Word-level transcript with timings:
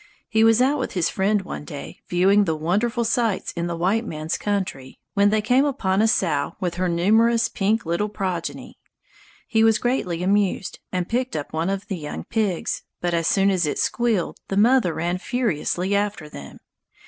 He 0.29 0.43
was 0.43 0.63
out 0.63 0.79
with 0.79 0.93
his 0.93 1.09
friend 1.11 1.43
one 1.43 1.63
day, 1.63 1.99
viewing 2.09 2.45
the 2.45 2.55
wonderful 2.55 3.03
sights 3.05 3.51
in 3.51 3.67
the 3.67 3.75
"white 3.75 4.03
man's 4.03 4.35
country", 4.35 4.97
when 5.13 5.29
they 5.29 5.43
came 5.43 5.63
upon 5.63 6.01
a 6.01 6.07
sow 6.07 6.55
with 6.59 6.73
her 6.73 6.89
numerous 6.89 7.47
pink 7.49 7.85
little 7.85 8.09
progeny. 8.09 8.79
He 9.47 9.63
was 9.63 9.77
greatly 9.77 10.23
amused 10.23 10.79
and 10.91 11.07
picked 11.07 11.35
up 11.35 11.53
one 11.53 11.69
of 11.69 11.85
the 11.87 11.97
young 11.99 12.23
pigs, 12.23 12.81
but 12.99 13.13
as 13.13 13.27
soon 13.27 13.51
as 13.51 13.67
it 13.67 13.77
squealed 13.77 14.37
the 14.47 14.57
mother 14.57 14.91
ran 14.95 15.19
furiously 15.19 15.95
after 15.95 16.27
them. 16.29 16.57